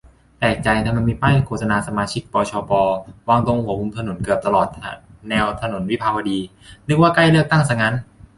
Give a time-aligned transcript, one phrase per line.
[0.37, 2.71] แปลกใจทำไมมีป้ายโฆษณาสมาชิก ปชป
[3.29, 4.67] วางตรงหัวมุมถนนเกือบตลอด
[5.29, 6.39] แนวถนนวิภาวดี
[6.87, 7.95] นึกว่าใกล้เลือกตั้งซะงั้น